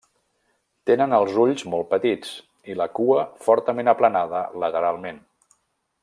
Tenen 0.89 1.11
els 1.17 1.35
ulls 1.43 1.65
molt 1.73 1.91
petits 1.91 2.31
i 2.73 2.77
la 2.81 2.87
cua 2.99 3.25
fortament 3.49 3.93
aplanada 3.97 4.41
lateralment. 4.65 5.21